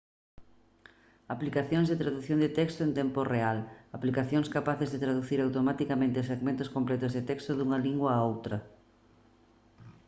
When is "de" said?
1.89-1.99, 2.41-2.53, 4.91-5.01, 7.13-7.25